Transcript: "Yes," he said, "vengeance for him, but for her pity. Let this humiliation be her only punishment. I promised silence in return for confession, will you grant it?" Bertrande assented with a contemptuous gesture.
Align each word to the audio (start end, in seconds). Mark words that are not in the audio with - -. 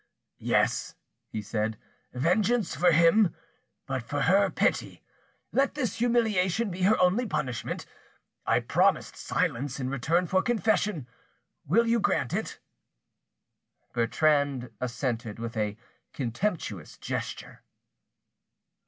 "Yes," 0.39 0.95
he 1.27 1.43
said, 1.43 1.77
"vengeance 2.11 2.75
for 2.75 2.91
him, 2.91 3.35
but 3.85 4.01
for 4.01 4.21
her 4.23 4.49
pity. 4.49 5.03
Let 5.51 5.75
this 5.75 5.97
humiliation 5.97 6.71
be 6.71 6.81
her 6.81 6.99
only 6.99 7.27
punishment. 7.27 7.85
I 8.47 8.61
promised 8.61 9.15
silence 9.15 9.79
in 9.79 9.91
return 9.91 10.25
for 10.25 10.41
confession, 10.41 11.05
will 11.67 11.85
you 11.85 11.99
grant 11.99 12.33
it?" 12.33 12.57
Bertrande 13.93 14.71
assented 14.81 15.37
with 15.37 15.55
a 15.55 15.77
contemptuous 16.13 16.97
gesture. 16.97 17.61